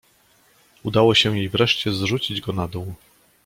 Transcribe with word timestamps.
"Udało 0.83 1.15
się 1.15 1.37
jej 1.37 1.49
wreszcie 1.49 1.91
zrzucić 1.93 2.41
go 2.41 2.53
na 2.53 2.67
dół." 2.67 2.93